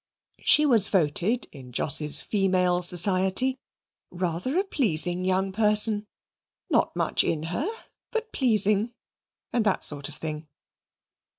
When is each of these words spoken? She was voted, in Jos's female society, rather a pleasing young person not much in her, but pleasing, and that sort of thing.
She 0.43 0.65
was 0.65 0.87
voted, 0.87 1.45
in 1.51 1.71
Jos's 1.71 2.19
female 2.19 2.81
society, 2.81 3.59
rather 4.09 4.57
a 4.57 4.63
pleasing 4.63 5.23
young 5.25 5.51
person 5.51 6.07
not 6.71 6.95
much 6.95 7.23
in 7.23 7.43
her, 7.43 7.67
but 8.09 8.33
pleasing, 8.33 8.95
and 9.53 9.63
that 9.63 9.83
sort 9.83 10.09
of 10.09 10.15
thing. 10.15 10.47